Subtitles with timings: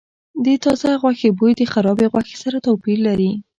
[0.43, 3.31] د تازه غوښې بوی د خرابې غوښې سره توپیر لري.